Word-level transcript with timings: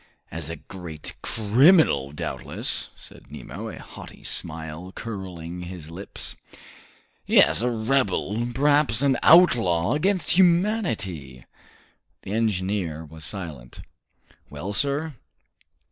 "As 0.31 0.49
a 0.49 0.55
great 0.55 1.13
criminal, 1.21 2.11
doubtless!" 2.11 2.89
said 2.97 3.25
Captain 3.29 3.37
Nemo, 3.45 3.69
a 3.69 3.77
haughty 3.77 4.23
smile 4.23 4.91
curling 4.95 5.61
his 5.61 5.91
lips. 5.91 6.35
"Yes, 7.27 7.61
a 7.61 7.69
rebel, 7.69 8.47
perhaps 8.51 9.03
an 9.03 9.15
outlaw 9.21 9.93
against 9.93 10.31
humanity!" 10.31 11.45
The 12.23 12.31
engineer 12.33 13.05
was 13.05 13.23
silent. 13.23 13.81
"Well, 14.49 14.73
sir?" 14.73 15.13